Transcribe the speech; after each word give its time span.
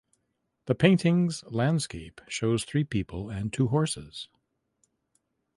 The 0.65 0.73
paintings 0.73 1.43
landscape 1.45 2.21
shows 2.27 2.63
three 2.63 2.83
people 2.83 3.29
and 3.29 3.53
two 3.53 3.67
horses. 3.67 4.29